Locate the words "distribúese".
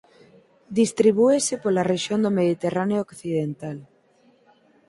0.79-1.53